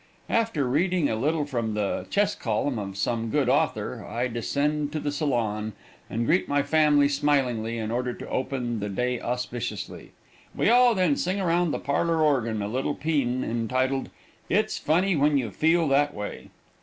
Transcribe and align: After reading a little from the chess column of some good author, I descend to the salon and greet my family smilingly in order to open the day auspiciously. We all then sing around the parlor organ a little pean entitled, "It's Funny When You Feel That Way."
After 0.31 0.67
reading 0.67 1.09
a 1.09 1.15
little 1.15 1.45
from 1.45 1.75
the 1.75 2.07
chess 2.09 2.33
column 2.33 2.79
of 2.79 2.97
some 2.97 3.29
good 3.29 3.47
author, 3.47 4.03
I 4.03 4.29
descend 4.29 4.91
to 4.93 4.99
the 4.99 5.11
salon 5.11 5.73
and 6.09 6.25
greet 6.25 6.47
my 6.49 6.63
family 6.63 7.07
smilingly 7.07 7.77
in 7.77 7.91
order 7.91 8.11
to 8.15 8.27
open 8.27 8.79
the 8.79 8.89
day 8.89 9.19
auspiciously. 9.21 10.13
We 10.55 10.69
all 10.71 10.95
then 10.95 11.17
sing 11.17 11.39
around 11.39 11.69
the 11.69 11.77
parlor 11.77 12.19
organ 12.19 12.63
a 12.63 12.67
little 12.67 12.95
pean 12.95 13.43
entitled, 13.43 14.09
"It's 14.49 14.79
Funny 14.79 15.15
When 15.15 15.37
You 15.37 15.51
Feel 15.51 15.87
That 15.89 16.15
Way." 16.15 16.49